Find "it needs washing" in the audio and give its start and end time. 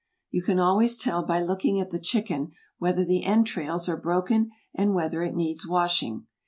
5.21-6.25